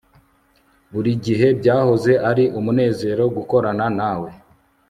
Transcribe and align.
Buri 0.91 1.11
gihe 1.25 1.47
byahoze 1.59 2.11
ari 2.29 2.45
umunezero 2.59 3.23
gukorana 3.35 3.85
nawe 3.97 4.29